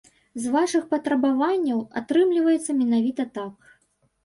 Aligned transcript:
З 0.45 0.53
вашых 0.53 0.87
патрабаванняў 0.93 1.85
атрымліваецца 2.03 2.77
менавіта 2.81 3.31
так. 3.39 3.55